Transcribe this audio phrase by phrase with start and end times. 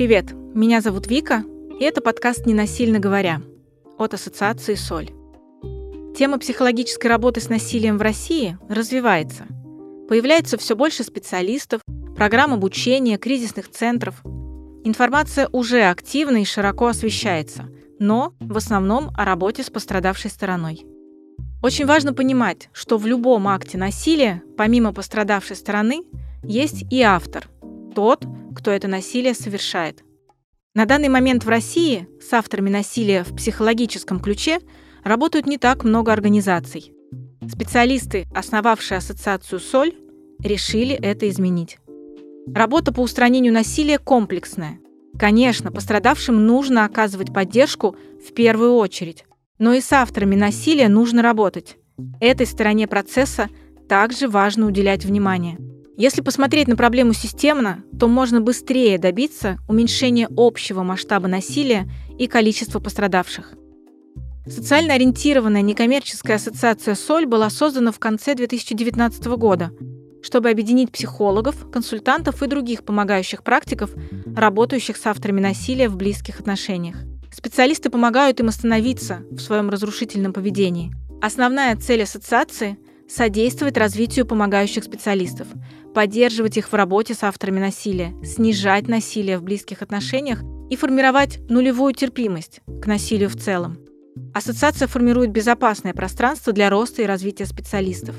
[0.00, 1.44] Привет, меня зовут Вика,
[1.78, 3.42] и это подкаст «Ненасильно говоря»
[3.98, 5.10] от Ассоциации «Соль».
[6.16, 9.44] Тема психологической работы с насилием в России развивается.
[10.08, 11.82] Появляется все больше специалистов,
[12.16, 14.22] программ обучения, кризисных центров.
[14.84, 20.82] Информация уже активно и широко освещается, но в основном о работе с пострадавшей стороной.
[21.62, 26.04] Очень важно понимать, что в любом акте насилия, помимо пострадавшей стороны,
[26.42, 27.50] есть и автор,
[27.94, 30.02] тот, кто это насилие совершает.
[30.74, 34.60] На данный момент в России с авторами насилия в психологическом ключе
[35.02, 36.92] работают не так много организаций.
[37.48, 39.94] Специалисты, основавшие ассоциацию «Соль»,
[40.38, 41.78] решили это изменить.
[42.54, 44.78] Работа по устранению насилия комплексная.
[45.18, 47.96] Конечно, пострадавшим нужно оказывать поддержку
[48.26, 49.24] в первую очередь,
[49.58, 51.76] но и с авторами насилия нужно работать.
[52.20, 53.48] Этой стороне процесса
[53.88, 55.58] также важно уделять внимание.
[56.00, 62.80] Если посмотреть на проблему системно, то можно быстрее добиться уменьшения общего масштаба насилия и количества
[62.80, 63.52] пострадавших.
[64.46, 69.72] Социально ориентированная некоммерческая ассоциация «Соль» была создана в конце 2019 года,
[70.22, 73.90] чтобы объединить психологов, консультантов и других помогающих практиков,
[74.34, 76.96] работающих с авторами насилия в близких отношениях.
[77.30, 80.94] Специалисты помогают им остановиться в своем разрушительном поведении.
[81.20, 82.78] Основная цель ассоциации–
[83.10, 85.48] содействовать развитию помогающих специалистов,
[85.94, 91.94] поддерживать их в работе с авторами насилия, снижать насилие в близких отношениях и формировать нулевую
[91.94, 93.78] терпимость к насилию в целом.
[94.34, 98.16] Ассоциация формирует безопасное пространство для роста и развития специалистов.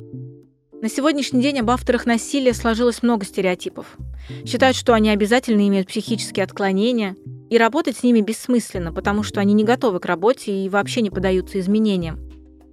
[0.82, 3.98] На сегодняшний день об авторах насилия сложилось много стереотипов.
[4.46, 7.16] Считают, что они обязательно имеют психические отклонения,
[7.52, 11.10] и работать с ними бессмысленно, потому что они не готовы к работе и вообще не
[11.10, 12.18] поддаются изменениям.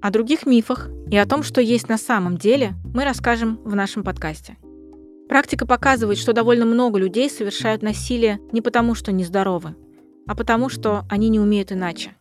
[0.00, 4.04] О других мифах и о том, что есть на самом деле, мы расскажем в нашем
[4.04, 4.56] подкасте.
[5.28, 9.76] Практика показывает, что довольно много людей совершают насилие не потому, что нездоровы,
[10.26, 12.16] а потому, что они не умеют иначе.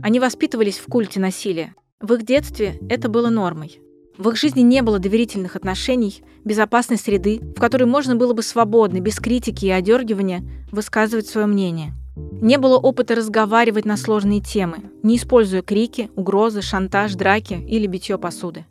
[0.00, 1.74] Они воспитывались в культе насилия.
[2.00, 3.80] В их детстве это было нормой.
[4.16, 9.00] В их жизни не было доверительных отношений, безопасной среды, в которой можно было бы свободно,
[9.00, 11.94] без критики и одергивания, высказывать свое мнение.
[12.16, 18.18] Не было опыта разговаривать на сложные темы, не используя крики, угрозы, шантаж, драки или битье
[18.18, 18.66] посуды.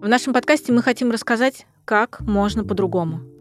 [0.00, 3.33] В нашем подкасте мы хотим рассказать, как можно по-другому.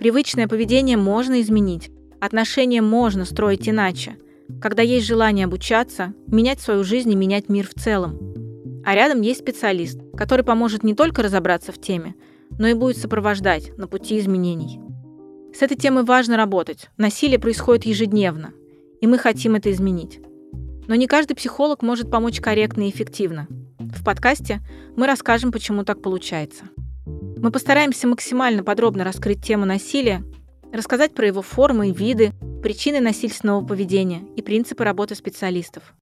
[0.00, 1.90] Привычное поведение можно изменить,
[2.22, 4.16] отношения можно строить иначе,
[4.58, 8.18] когда есть желание обучаться, менять свою жизнь и менять мир в целом.
[8.82, 12.14] А рядом есть специалист, который поможет не только разобраться в теме,
[12.58, 14.80] но и будет сопровождать на пути изменений.
[15.54, 16.88] С этой темой важно работать.
[16.96, 18.54] Насилие происходит ежедневно,
[19.02, 20.18] и мы хотим это изменить.
[20.88, 23.48] Но не каждый психолог может помочь корректно и эффективно.
[23.78, 24.60] В подкасте
[24.96, 26.70] мы расскажем, почему так получается.
[27.42, 30.22] Мы постараемся максимально подробно раскрыть тему насилия,
[30.74, 35.94] рассказать про его формы и виды, причины насильственного поведения и принципы работы специалистов.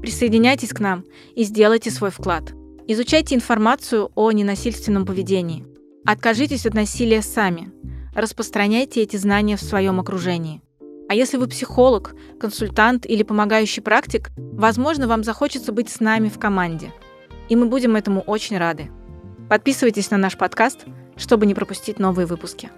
[0.00, 2.52] Присоединяйтесь к нам и сделайте свой вклад.
[2.86, 5.66] Изучайте информацию о ненасильственном поведении.
[6.06, 7.72] Откажитесь от насилия сами.
[8.14, 10.62] Распространяйте эти знания в своем окружении.
[11.08, 16.38] А если вы психолог, консультант или помогающий практик, возможно, вам захочется быть с нами в
[16.38, 16.92] команде.
[17.48, 18.90] И мы будем этому очень рады.
[19.54, 20.84] Подписывайтесь на наш подкаст,
[21.16, 22.70] чтобы не пропустить новые выпуски.